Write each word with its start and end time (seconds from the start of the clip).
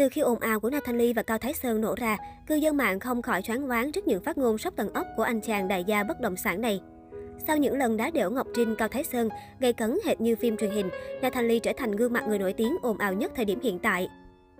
Từ 0.00 0.08
khi 0.08 0.20
ồn 0.20 0.38
ào 0.38 0.60
của 0.60 0.70
Natalie 0.70 1.12
và 1.12 1.22
Cao 1.22 1.38
Thái 1.38 1.52
Sơn 1.54 1.80
nổ 1.80 1.94
ra, 1.94 2.16
cư 2.46 2.54
dân 2.54 2.76
mạng 2.76 3.00
không 3.00 3.22
khỏi 3.22 3.42
choáng 3.42 3.66
váng 3.66 3.92
trước 3.92 4.06
những 4.06 4.22
phát 4.22 4.38
ngôn 4.38 4.58
sốc 4.58 4.76
tầng 4.76 4.92
ốc 4.92 5.06
của 5.16 5.22
anh 5.22 5.40
chàng 5.40 5.68
đại 5.68 5.84
gia 5.84 6.04
bất 6.04 6.20
động 6.20 6.36
sản 6.36 6.60
này. 6.60 6.80
Sau 7.46 7.56
những 7.56 7.78
lần 7.78 7.96
đá 7.96 8.10
đểu 8.10 8.30
Ngọc 8.30 8.46
Trinh, 8.54 8.76
Cao 8.76 8.88
Thái 8.88 9.04
Sơn 9.04 9.28
gây 9.58 9.72
cấn 9.72 9.98
hệt 10.04 10.20
như 10.20 10.36
phim 10.36 10.56
truyền 10.56 10.70
hình, 10.70 10.88
Natalie 11.22 11.58
trở 11.58 11.72
thành 11.76 11.92
gương 11.92 12.12
mặt 12.12 12.24
người 12.28 12.38
nổi 12.38 12.52
tiếng 12.52 12.76
ồn 12.82 12.98
ào 12.98 13.12
nhất 13.12 13.32
thời 13.36 13.44
điểm 13.44 13.60
hiện 13.62 13.78
tại. 13.78 14.08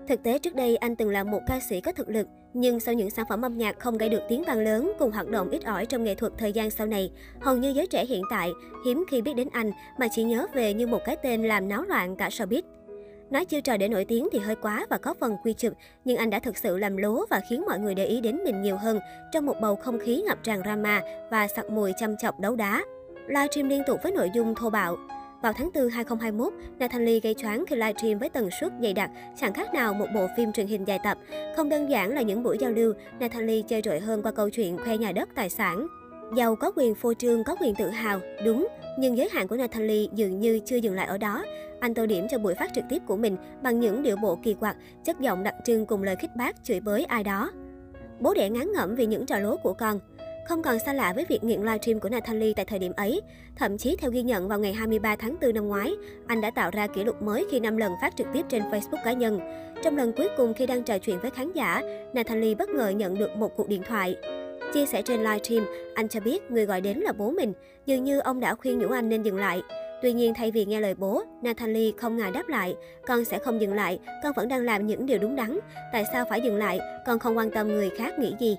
Thực 0.09 0.23
tế 0.23 0.39
trước 0.39 0.55
đây 0.55 0.77
anh 0.77 0.97
từng 0.97 1.11
là 1.11 1.25
một 1.25 1.41
ca 1.47 1.61
sĩ 1.71 1.81
có 1.81 1.93
thực 1.93 2.09
lực, 2.09 2.27
nhưng 2.55 2.81
sau 2.81 2.95
những 2.95 3.11
sản 3.11 3.27
phẩm 3.29 3.43
âm 3.43 3.59
nhạc 3.59 3.79
không 3.79 3.99
gây 3.99 4.09
được 4.09 4.23
tiếng 4.29 4.45
vang 4.47 4.59
lớn 4.59 4.93
cùng 4.99 5.13
hoạt 5.13 5.29
động 5.29 5.51
ít 5.51 5.65
ỏi 5.65 5.87
trong 5.87 6.05
nghệ 6.05 6.15
thuật 6.15 6.33
thời 6.39 6.53
gian 6.53 6.71
sau 6.71 6.87
này, 6.87 7.13
hầu 7.41 7.57
như 7.57 7.71
giới 7.71 7.87
trẻ 7.87 8.05
hiện 8.07 8.23
tại 8.31 8.51
hiếm 8.87 9.05
khi 9.11 9.23
biết 9.23 9.35
đến 9.35 9.49
anh 9.53 9.73
mà 9.99 10.09
chỉ 10.11 10.23
nhớ 10.23 10.47
về 10.55 10.75
như 10.75 10.87
một 10.87 11.01
cái 11.05 11.17
tên 11.23 11.43
làm 11.43 11.69
náo 11.69 11.83
loạn 11.83 12.17
cả 12.17 12.29
showbiz. 12.29 12.63
Nói 13.31 13.45
chiêu 13.45 13.61
trò 13.61 13.77
để 13.77 13.89
nổi 13.89 14.05
tiếng 14.05 14.29
thì 14.33 14.39
hơi 14.39 14.57
quá 14.57 14.87
và 14.91 14.99
có 14.99 15.15
phần 15.21 15.37
quy 15.45 15.53
chụp, 15.53 15.73
nhưng 16.05 16.17
anh 16.17 16.31
đã 16.31 16.39
thực 16.39 16.57
sự 16.57 16.79
làm 16.79 16.97
lố 16.97 17.27
và 17.31 17.41
khiến 17.51 17.65
mọi 17.67 17.79
người 17.79 17.95
để 17.95 18.07
ý 18.07 18.21
đến 18.21 18.41
mình 18.45 18.63
nhiều 18.63 18.77
hơn 18.77 19.01
trong 19.33 19.47
một 19.47 19.57
bầu 19.61 19.77
không 19.77 19.99
khí 19.99 20.23
ngập 20.27 20.39
tràn 20.45 20.63
drama 20.63 21.03
và 21.31 21.49
sặc 21.49 21.71
mùi 21.71 21.93
chăm 21.99 22.17
chọc 22.17 22.41
đấu 22.41 22.57
đá. 22.57 22.83
Livestream 23.27 23.69
liên 23.69 23.83
tục 23.87 24.01
với 24.03 24.13
nội 24.13 24.31
dung 24.35 24.55
thô 24.55 24.71
bạo. 24.71 24.97
Vào 25.43 25.53
tháng 25.53 25.71
4 25.75 25.89
2021, 25.89 26.53
nathalie 26.79 27.21
gây 27.21 27.35
choáng 27.35 27.65
khi 27.67 27.77
livestream 27.77 28.19
với 28.19 28.29
tần 28.29 28.49
suất 28.61 28.73
dày 28.83 28.95
đặc, 28.95 29.11
chẳng 29.41 29.53
khác 29.53 29.75
nào 29.75 29.95
một 29.95 30.07
bộ 30.15 30.27
phim 30.37 30.53
truyền 30.53 30.67
hình 30.67 30.85
dài 30.85 30.99
tập. 31.05 31.19
Không 31.57 31.69
đơn 31.69 31.91
giản 31.91 32.15
là 32.15 32.23
những 32.23 32.43
buổi 32.43 32.59
giao 32.59 32.71
lưu, 32.71 32.93
nathalie 33.21 33.63
chơi 33.63 33.83
rội 33.85 34.01
hơn 34.01 34.23
qua 34.23 34.33
câu 34.33 34.51
chuyện 34.51 34.79
khoe 34.85 34.97
nhà 34.97 35.13
đất 35.13 35.29
tài 35.35 35.51
sản. 35.51 35.87
Giàu 36.37 36.57
có 36.57 36.73
quyền 36.77 36.95
phô 36.95 37.15
trương, 37.15 37.45
có 37.45 37.57
quyền 37.61 37.75
tự 37.75 37.89
hào, 37.89 38.21
đúng, 38.45 38.69
nhưng 38.99 39.17
giới 39.17 39.29
hạn 39.33 39.49
của 39.49 39.57
Natalie 39.57 40.09
dường 40.15 40.41
như 40.41 40.61
chưa 40.65 40.77
dừng 40.77 40.95
lại 40.95 41.07
ở 41.07 41.19
đó. 41.19 41.45
Anh 41.81 41.95
tô 41.95 42.07
điểm 42.07 42.27
cho 42.31 42.39
buổi 42.39 42.55
phát 42.55 42.71
trực 42.75 42.85
tiếp 42.89 43.03
của 43.07 43.17
mình 43.17 43.37
bằng 43.63 43.81
những 43.81 44.03
điệu 44.03 44.17
bộ 44.17 44.39
kỳ 44.43 44.55
quặc, 44.55 44.77
chất 45.05 45.21
giọng 45.21 45.43
đặc 45.43 45.55
trưng 45.65 45.87
cùng 45.87 46.03
lời 46.03 46.17
khích 46.17 46.37
bác 46.37 46.65
chửi 46.65 46.81
bới 46.81 47.05
ai 47.05 47.25
đó. 47.25 47.51
Bố 48.21 48.35
đẻ 48.35 48.51
ngán 48.51 48.73
ngẩm 48.73 48.95
vì 48.95 49.07
những 49.07 49.27
trò 49.27 49.39
lố 49.39 49.57
của 49.57 49.73
con. 49.73 50.01
Không 50.49 50.63
còn 50.63 50.79
xa 50.79 50.93
lạ 50.93 51.13
với 51.13 51.25
việc 51.29 51.45
nghiện 51.45 51.61
livestream 51.61 52.01
của 52.01 52.09
Nathalie 52.09 52.53
tại 52.57 52.65
thời 52.65 52.79
điểm 52.79 52.93
ấy. 52.97 53.21
Thậm 53.57 53.79
chí 53.79 53.97
theo 53.97 54.11
ghi 54.11 54.23
nhận 54.23 54.49
vào 54.49 54.59
ngày 54.59 54.73
23 54.73 55.17
tháng 55.17 55.37
4 55.41 55.55
năm 55.55 55.69
ngoái, 55.69 55.93
anh 56.27 56.41
đã 56.41 56.51
tạo 56.51 56.71
ra 56.73 56.87
kỷ 56.87 57.05
lục 57.05 57.23
mới 57.23 57.47
khi 57.51 57.61
5 57.61 57.77
lần 57.77 57.93
phát 58.01 58.17
trực 58.17 58.27
tiếp 58.33 58.47
trên 58.49 58.63
Facebook 58.63 59.05
cá 59.05 59.13
nhân. 59.13 59.41
Trong 59.83 59.97
lần 59.97 60.13
cuối 60.13 60.29
cùng 60.37 60.55
khi 60.55 60.67
đang 60.67 60.83
trò 60.83 60.99
chuyện 60.99 61.21
với 61.21 61.31
khán 61.31 61.53
giả, 61.53 61.83
Nathalie 62.15 62.55
bất 62.55 62.69
ngờ 62.69 62.89
nhận 62.89 63.19
được 63.19 63.37
một 63.37 63.57
cuộc 63.57 63.69
điện 63.69 63.83
thoại. 63.89 64.17
Chia 64.75 64.87
sẻ 64.87 65.03
trên 65.03 65.21
livestream, 65.21 65.67
anh 65.95 66.09
cho 66.09 66.21
biết 66.21 66.51
người 66.51 66.67
gọi 66.67 66.81
đến 66.81 66.99
là 66.99 67.13
bố 67.13 67.31
mình, 67.31 67.53
dường 67.87 68.05
như 68.05 68.19
ông 68.19 68.41
đã 68.41 68.55
khuyên 68.55 68.79
nhủ 68.79 68.89
anh 68.89 69.09
nên 69.09 69.23
dừng 69.23 69.39
lại. 69.39 69.63
Tuy 70.03 70.13
nhiên, 70.13 70.35
thay 70.35 70.51
vì 70.51 70.65
nghe 70.65 70.81
lời 70.81 70.95
bố, 70.95 71.23
Natalie 71.43 71.93
không 71.97 72.17
ngại 72.17 72.31
đáp 72.31 72.49
lại, 72.49 72.77
con 73.07 73.25
sẽ 73.25 73.39
không 73.39 73.61
dừng 73.61 73.75
lại, 73.75 73.99
con 74.23 74.33
vẫn 74.37 74.49
đang 74.49 74.63
làm 74.63 74.87
những 74.87 75.07
điều 75.07 75.19
đúng 75.19 75.37
đắn. 75.37 75.59
Tại 75.93 76.05
sao 76.13 76.25
phải 76.31 76.41
dừng 76.41 76.57
lại, 76.57 76.81
con 77.07 77.19
không 77.19 77.37
quan 77.37 77.51
tâm 77.51 77.69
người 77.69 77.91
khác 77.91 78.19
nghĩ 78.19 78.35
gì. 78.41 78.57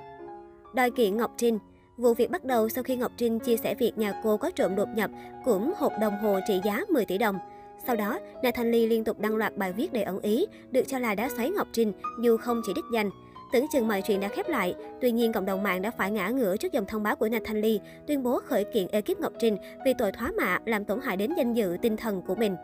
Đòi 0.74 0.92
kiện 0.92 1.18
Ngọc 1.18 1.32
Trinh 1.38 1.60
Vụ 1.98 2.14
việc 2.14 2.32
bắt 2.32 2.44
đầu 2.44 2.70
sau 2.70 2.84
khi 2.84 2.96
Ngọc 2.96 3.12
Trinh 3.18 3.40
chia 3.40 3.58
sẻ 3.58 3.76
việc 3.76 3.98
nhà 3.98 4.22
cô 4.24 4.38
có 4.38 4.52
trộm 4.52 4.76
đột 4.76 4.90
nhập 4.96 5.12
cũng 5.46 5.74
hộp 5.78 5.94
đồng 6.02 6.18
hồ 6.18 6.40
trị 6.48 6.62
giá 6.64 6.82
10 6.90 7.06
tỷ 7.06 7.18
đồng. 7.18 7.40
Sau 7.88 7.96
đó, 7.96 8.20
Nathan 8.44 8.72
liên 8.72 9.04
tục 9.04 9.20
đăng 9.20 9.36
loạt 9.36 9.58
bài 9.58 9.74
viết 9.74 9.94
đầy 9.94 10.04
ẩn 10.04 10.20
ý, 10.20 10.46
được 10.72 10.84
cho 10.88 11.00
là 11.00 11.16
đã 11.16 11.30
xoáy 11.30 11.50
Ngọc 11.50 11.68
Trinh, 11.74 11.94
dù 12.22 12.38
không 12.38 12.62
chỉ 12.66 12.74
đích 12.76 12.86
danh. 12.94 13.10
Tưởng 13.52 13.66
chừng 13.74 13.88
mọi 13.88 14.02
chuyện 14.02 14.20
đã 14.20 14.28
khép 14.28 14.50
lại, 14.50 14.76
tuy 15.02 15.12
nhiên 15.12 15.34
cộng 15.34 15.46
đồng 15.46 15.64
mạng 15.64 15.82
đã 15.82 15.92
phải 15.92 16.12
ngã 16.12 16.30
ngửa 16.30 16.58
trước 16.58 16.72
dòng 16.72 16.86
thông 16.86 17.04
báo 17.04 17.16
của 17.16 17.30
Nathan 17.30 17.62
Lee 17.62 17.78
tuyên 18.08 18.24
bố 18.24 18.40
khởi 18.40 18.64
kiện 18.64 18.88
ekip 18.88 19.20
Ngọc 19.20 19.34
Trinh 19.40 19.58
vì 19.86 19.94
tội 19.98 20.12
thoá 20.12 20.32
mạ 20.38 20.60
làm 20.66 20.86
tổn 20.86 21.00
hại 21.04 21.18
đến 21.18 21.32
danh 21.38 21.54
dự 21.54 21.78
tinh 21.82 21.98
thần 21.98 22.22
của 22.22 22.36
mình. 22.36 22.56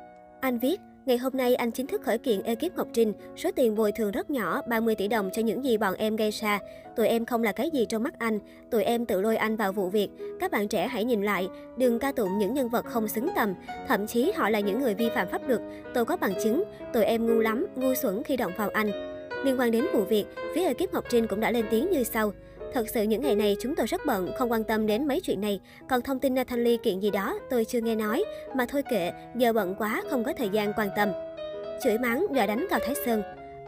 Anh 0.42 0.60
viết, 0.60 0.80
Ngày 1.08 1.18
hôm 1.18 1.34
nay, 1.38 1.56
anh 1.56 1.72
chính 1.72 1.88
thức 1.88 2.02
khởi 2.02 2.18
kiện 2.18 2.44
ekip 2.44 2.76
Ngọc 2.76 2.88
Trinh. 2.94 3.14
Số 3.36 3.52
tiền 3.56 3.76
bồi 3.76 3.92
thường 3.92 4.12
rất 4.12 4.30
nhỏ, 4.30 4.62
30 4.68 4.96
tỷ 4.96 5.08
đồng 5.08 5.30
cho 5.34 5.42
những 5.42 5.64
gì 5.64 5.78
bọn 5.78 5.96
em 5.98 6.16
gây 6.16 6.32
ra. 6.32 6.60
Tụi 6.96 7.08
em 7.08 7.26
không 7.26 7.44
là 7.44 7.52
cái 7.52 7.70
gì 7.70 7.86
trong 7.86 8.04
mắt 8.04 8.20
anh. 8.20 8.40
Tụi 8.72 8.84
em 8.84 9.06
tự 9.06 9.22
lôi 9.22 9.38
anh 9.38 9.56
vào 9.56 9.72
vụ 9.72 9.90
việc. 9.90 10.10
Các 10.40 10.52
bạn 10.52 10.68
trẻ 10.68 10.88
hãy 10.88 11.04
nhìn 11.04 11.24
lại, 11.24 11.48
đừng 11.78 12.00
ca 12.00 12.12
tụng 12.12 12.38
những 12.38 12.54
nhân 12.54 12.70
vật 12.70 12.86
không 12.86 13.08
xứng 13.08 13.30
tầm. 13.36 13.54
Thậm 13.88 14.08
chí 14.08 14.32
họ 14.36 14.50
là 14.50 14.60
những 14.60 14.80
người 14.80 14.94
vi 14.94 15.10
phạm 15.16 15.28
pháp 15.28 15.48
luật. 15.48 15.62
Tôi 15.94 16.06
có 16.06 16.18
bằng 16.18 16.34
chứng. 16.44 16.64
Tụi 16.94 17.04
em 17.04 17.28
ngu 17.28 17.40
lắm, 17.40 17.68
ngu 17.76 17.94
xuẩn 17.94 18.24
khi 18.24 18.38
động 18.38 18.52
vào 18.58 18.70
anh. 18.70 19.17
Liên 19.48 19.60
quan 19.60 19.72
đến 19.72 19.86
vụ 19.94 20.04
việc, 20.04 20.26
phía 20.56 20.64
ekip 20.64 20.94
Ngọc 20.94 21.04
Trinh 21.10 21.28
cũng 21.28 21.40
đã 21.40 21.52
lên 21.52 21.66
tiếng 21.72 21.92
như 21.92 22.04
sau. 22.04 22.34
Thật 22.74 22.86
sự 22.94 23.04
những 23.04 23.22
ngày 23.22 23.36
này 23.36 23.58
chúng 23.60 23.76
tôi 23.76 23.88
rất 23.88 24.02
bận, 24.06 24.32
không 24.38 24.52
quan 24.52 24.64
tâm 24.64 24.88
đến 24.88 25.08
mấy 25.08 25.20
chuyện 25.20 25.42
này. 25.42 25.60
Còn 25.90 26.02
thông 26.02 26.20
tin 26.20 26.36
Natalie 26.36 26.78
kiện 26.78 27.00
gì 27.00 27.12
đó, 27.12 27.40
tôi 27.50 27.66
chưa 27.66 27.82
nghe 27.82 27.96
nói. 27.96 28.24
Mà 28.56 28.66
thôi 28.66 28.84
kệ, 28.90 29.12
giờ 29.36 29.54
bận 29.54 29.76
quá, 29.78 30.04
không 30.10 30.24
có 30.24 30.34
thời 30.38 30.50
gian 30.50 30.74
quan 30.78 30.90
tâm. 30.96 31.10
Chửi 31.84 31.98
mắng, 31.98 32.26
đòi 32.34 32.48
đánh 32.48 32.68
Cao 32.70 32.80
Thái 32.86 32.96
Sơn. 33.06 33.22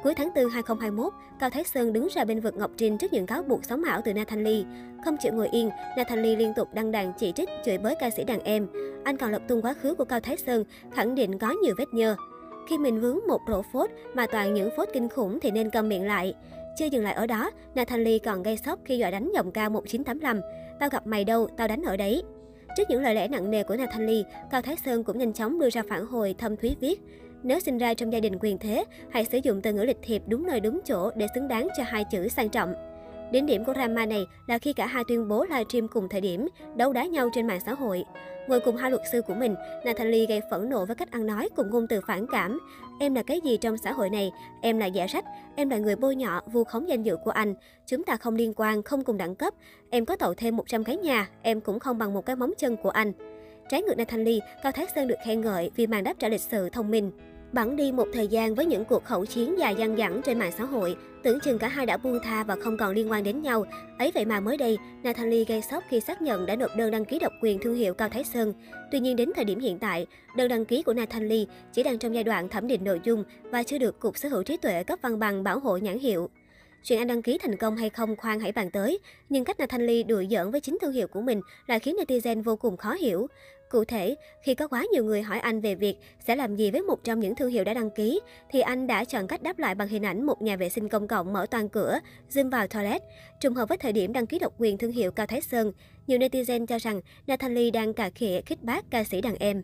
Cuối 0.04 0.14
tháng 0.16 0.30
4 0.36 0.50
2021, 0.50 1.14
Cao 1.40 1.50
Thái 1.50 1.64
Sơn 1.64 1.94
đứng 1.94 2.08
ra 2.12 2.26
bên 2.26 2.40
vực 2.40 2.56
Ngọc 2.56 2.72
Trinh 2.78 2.98
trước 2.98 3.14
những 3.14 3.26
cáo 3.26 3.44
buộc 3.44 3.66
sống 3.66 3.84
ảo 3.84 4.02
từ 4.06 4.14
Nathan 4.14 4.44
Lee. 4.44 4.64
Không 5.06 5.18
chịu 5.18 5.34
ngồi 5.34 5.50
yên, 5.52 5.70
Nathan 5.98 6.24
Lee 6.24 6.36
liên 6.36 6.54
tục 6.56 6.68
đăng 6.74 6.92
đàn 6.92 7.14
chỉ 7.20 7.32
trích, 7.36 7.50
chửi 7.66 7.78
bới 7.78 7.96
ca 8.00 8.10
sĩ 8.10 8.24
đàn 8.24 8.40
em. 8.44 8.68
Anh 9.04 9.18
còn 9.18 9.32
lập 9.32 9.42
tung 9.48 9.62
quá 9.62 9.74
khứ 9.74 9.94
của 9.94 10.06
Cao 10.06 10.20
Thái 10.20 10.38
Sơn, 10.38 10.64
khẳng 10.94 11.16
định 11.16 11.40
có 11.40 11.56
nhiều 11.64 11.76
vết 11.78 11.94
nhơ. 11.94 12.16
Khi 12.70 12.78
mình 12.78 13.02
vướng 13.02 13.20
một 13.28 13.42
rổ 13.48 13.62
phốt 13.62 13.90
mà 14.14 14.28
toàn 14.28 14.54
những 14.54 14.70
phốt 14.78 14.90
kinh 14.94 15.10
khủng 15.10 15.40
thì 15.40 15.52
nên 15.52 15.70
cầm 15.70 15.90
miệng 15.90 16.08
lại. 16.08 16.34
Chưa 16.78 16.86
dừng 16.86 17.04
lại 17.04 17.14
ở 17.14 17.28
đó, 17.28 17.52
Nathan 17.76 18.06
còn 18.24 18.44
gây 18.44 18.58
sốc 18.58 18.80
khi 18.86 18.98
dọa 18.98 19.12
đánh 19.12 19.32
giọng 19.36 19.52
ca 19.52 19.70
1985. 19.70 20.42
Tao 20.80 20.90
gặp 20.90 21.08
mày 21.08 21.26
đâu, 21.26 21.48
tao 21.58 21.68
đánh 21.68 21.84
ở 21.84 21.98
đấy. 21.98 22.24
Trước 22.78 22.84
những 22.90 23.02
lời 23.02 23.16
lẽ 23.16 23.28
nặng 23.28 23.52
nề 23.52 23.64
của 23.64 23.76
Nathan 23.76 24.24
Cao 24.52 24.62
Thái 24.62 24.76
Sơn 24.86 25.04
cũng 25.04 25.18
nhanh 25.18 25.34
chóng 25.34 25.60
đưa 25.60 25.70
ra 25.70 25.84
phản 25.90 26.06
hồi 26.06 26.36
thâm 26.38 26.58
thúy 26.58 26.76
viết. 26.80 27.02
Nếu 27.44 27.60
sinh 27.60 27.78
ra 27.78 27.94
trong 27.94 28.14
gia 28.14 28.20
đình 28.20 28.40
quyền 28.40 28.58
thế, 28.58 28.86
hãy 29.10 29.26
sử 29.26 29.40
dụng 29.44 29.62
từ 29.62 29.74
ngữ 29.74 29.84
lịch 29.84 30.00
thiệp 30.02 30.22
đúng 30.28 30.48
nơi 30.48 30.60
đúng 30.60 30.80
chỗ 30.86 31.12
để 31.16 31.28
xứng 31.36 31.48
đáng 31.48 31.68
cho 31.78 31.84
hai 31.88 32.04
chữ 32.12 32.28
sang 32.28 32.50
trọng. 32.50 32.74
Đến 33.32 33.46
điểm 33.46 33.66
của 33.66 33.74
drama 33.74 34.06
này 34.06 34.28
là 34.48 34.58
khi 34.58 34.74
cả 34.74 34.86
hai 34.86 35.04
tuyên 35.08 35.28
bố 35.28 35.44
livestream 35.44 35.88
cùng 35.88 36.10
thời 36.10 36.22
điểm, 36.22 36.48
đấu 36.76 36.94
đá 36.94 37.06
nhau 37.06 37.30
trên 37.34 37.48
mạng 37.48 37.60
xã 37.66 37.74
hội. 37.74 38.06
Ngồi 38.48 38.60
cùng 38.60 38.76
hai 38.76 38.92
luật 38.92 39.04
sư 39.12 39.22
của 39.22 39.34
mình, 39.34 39.56
Natalie 39.86 40.26
gây 40.26 40.42
phẫn 40.52 40.70
nộ 40.70 40.86
với 40.86 40.96
cách 40.96 41.12
ăn 41.12 41.26
nói 41.26 41.50
cùng 41.56 41.70
ngôn 41.70 41.88
từ 41.88 42.02
phản 42.08 42.26
cảm. 42.32 42.60
Em 43.00 43.16
là 43.16 43.24
cái 43.24 43.42
gì 43.42 43.58
trong 43.58 43.78
xã 43.78 43.92
hội 43.92 44.10
này? 44.10 44.32
Em 44.62 44.78
là 44.78 44.86
giả 44.86 45.08
sách, 45.08 45.26
em 45.56 45.70
là 45.70 45.78
người 45.78 45.96
bôi 45.96 46.16
nhọ, 46.16 46.42
vu 46.52 46.64
khống 46.64 46.90
danh 46.90 47.04
dự 47.04 47.18
của 47.18 47.32
anh. 47.32 47.54
Chúng 47.86 48.04
ta 48.04 48.18
không 48.18 48.36
liên 48.36 48.54
quan, 48.56 48.84
không 48.84 49.04
cùng 49.04 49.18
đẳng 49.18 49.36
cấp. 49.36 49.54
Em 49.90 50.06
có 50.06 50.16
tậu 50.16 50.34
thêm 50.34 50.56
100 50.56 50.84
cái 50.84 50.98
nhà, 50.98 51.30
em 51.42 51.62
cũng 51.62 51.80
không 51.80 51.98
bằng 51.98 52.14
một 52.14 52.26
cái 52.26 52.36
móng 52.36 52.54
chân 52.58 52.78
của 52.78 52.90
anh. 52.90 53.12
Trái 53.70 53.82
ngược 53.82 53.98
Natalie, 53.98 54.40
Cao 54.64 54.72
Thái 54.72 54.88
Sơn 54.96 55.08
được 55.08 55.16
khen 55.26 55.42
ngợi 55.42 55.72
vì 55.76 55.88
màn 55.88 56.04
đáp 56.04 56.14
trả 56.20 56.28
lịch 56.28 56.42
sự 56.42 56.70
thông 56.70 56.92
minh. 56.92 57.12
Bẵng 57.54 57.76
đi 57.76 57.92
một 57.92 58.08
thời 58.14 58.28
gian 58.28 58.56
với 58.56 58.66
những 58.66 58.86
cuộc 58.86 59.04
khẩu 59.04 59.26
chiến 59.26 59.60
dài 59.60 59.76
dằng 59.76 59.98
dẳng 59.98 60.22
trên 60.26 60.40
mạng 60.40 60.52
xã 60.58 60.64
hội, 60.64 60.96
tưởng 61.24 61.40
chừng 61.40 61.60
cả 61.60 61.68
hai 61.68 61.86
đã 61.86 61.98
buông 61.98 62.20
tha 62.24 62.44
và 62.44 62.56
không 62.56 62.78
còn 62.78 62.94
liên 62.94 63.12
quan 63.12 63.24
đến 63.24 63.42
nhau. 63.42 63.66
Ấy 64.00 64.12
vậy 64.14 64.26
mà 64.26 64.40
mới 64.40 64.58
đây, 64.58 64.78
Natalie 65.04 65.44
gây 65.44 65.62
sốc 65.62 65.84
khi 65.90 66.00
xác 66.00 66.22
nhận 66.22 66.46
đã 66.46 66.56
nộp 66.56 66.76
đơn 66.78 66.92
đăng 66.92 67.06
ký 67.06 67.20
độc 67.20 67.34
quyền 67.42 67.60
thương 67.60 67.76
hiệu 67.76 67.94
Cao 67.94 68.10
Thái 68.10 68.24
Sơn. 68.24 68.54
Tuy 68.92 69.00
nhiên 69.00 69.16
đến 69.16 69.32
thời 69.36 69.46
điểm 69.46 69.60
hiện 69.60 69.80
tại, 69.80 70.06
đơn 70.36 70.50
đăng 70.50 70.66
ký 70.66 70.84
của 70.84 70.94
Natalie 70.94 71.46
chỉ 71.74 71.84
đang 71.84 72.00
trong 72.00 72.16
giai 72.16 72.24
đoạn 72.24 72.50
thẩm 72.50 72.68
định 72.68 72.84
nội 72.84 73.00
dung 73.04 73.24
và 73.44 73.64
chưa 73.64 73.78
được 73.78 74.00
Cục 74.00 74.18
Sở 74.18 74.30
hữu 74.30 74.44
trí 74.44 74.58
tuệ 74.58 74.84
cấp 74.84 75.00
văn 75.02 75.20
bằng 75.20 75.44
bảo 75.44 75.60
hộ 75.60 75.78
nhãn 75.78 76.00
hiệu. 76.00 76.30
Chuyện 76.84 77.00
anh 77.00 77.08
đăng 77.08 77.22
ký 77.22 77.38
thành 77.38 77.58
công 77.58 77.78
hay 77.78 77.90
không 77.90 78.16
khoan 78.16 78.40
hãy 78.40 78.52
bàn 78.52 78.72
tới, 78.72 79.00
nhưng 79.30 79.44
cách 79.44 79.58
Thanh 79.70 79.86
Ly 79.86 80.04
đùa 80.04 80.24
giỡn 80.30 80.52
với 80.52 80.62
chính 80.62 80.78
thương 80.82 80.94
hiệu 80.94 81.08
của 81.08 81.22
mình 81.22 81.42
lại 81.68 81.80
khiến 81.80 81.96
netizen 81.96 82.44
vô 82.44 82.56
cùng 82.56 82.78
khó 82.78 82.94
hiểu. 82.94 83.28
Cụ 83.70 83.86
thể, 83.86 84.16
khi 84.44 84.56
có 84.56 84.68
quá 84.68 84.86
nhiều 84.92 85.04
người 85.04 85.22
hỏi 85.22 85.40
anh 85.40 85.62
về 85.62 85.76
việc 85.76 85.96
sẽ 86.28 86.36
làm 86.36 86.56
gì 86.56 86.72
với 86.72 86.82
một 86.82 87.04
trong 87.04 87.20
những 87.20 87.36
thương 87.36 87.50
hiệu 87.50 87.64
đã 87.64 87.74
đăng 87.74 87.90
ký, 87.90 88.20
thì 88.52 88.62
anh 88.62 88.88
đã 88.88 89.04
chọn 89.04 89.28
cách 89.28 89.44
đáp 89.44 89.60
lại 89.60 89.76
bằng 89.76 89.88
hình 89.88 90.06
ảnh 90.06 90.26
một 90.26 90.42
nhà 90.42 90.56
vệ 90.56 90.70
sinh 90.70 90.90
công 90.90 91.08
cộng 91.08 91.34
mở 91.34 91.46
toàn 91.52 91.70
cửa, 91.70 92.00
zoom 92.30 92.50
vào 92.50 92.68
toilet. 92.68 93.02
Trùng 93.40 93.54
hợp 93.54 93.70
với 93.70 93.78
thời 93.78 93.94
điểm 93.94 94.14
đăng 94.14 94.28
ký 94.28 94.40
độc 94.40 94.54
quyền 94.58 94.78
thương 94.78 94.92
hiệu 94.92 95.12
Cao 95.12 95.28
Thái 95.28 95.42
Sơn, 95.42 95.72
nhiều 96.08 96.20
netizen 96.20 96.66
cho 96.66 96.78
rằng 96.78 97.02
Nathan 97.28 97.72
đang 97.74 97.94
cà 97.94 98.10
khịa 98.10 98.42
khích 98.46 98.64
bác 98.64 98.92
ca 98.92 99.04
sĩ 99.04 99.22
đàn 99.22 99.36
em. 99.36 99.64